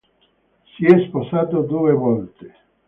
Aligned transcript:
Si 0.75 0.83
è 0.85 1.05
sposato 1.07 1.59
due 1.61 1.91
volte. 1.93 2.55